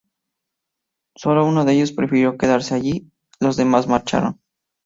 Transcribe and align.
Sólo 1.15 1.45
uno 1.45 1.63
de 1.63 1.73
ellos 1.73 1.91
prefirió 1.91 2.35
quedarse 2.35 2.73
allí, 2.73 3.11
los 3.39 3.55
demás 3.55 3.85
marcharon. 3.85 4.39